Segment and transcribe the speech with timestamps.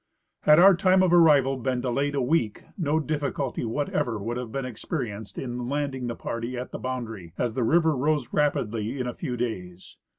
[0.45, 4.65] Had our time of arrival been delayed a week no difficulty whatever would have been
[4.65, 9.13] experienced in landing the party at the boundary, as the river rose rapidly in a
[9.13, 9.97] few days.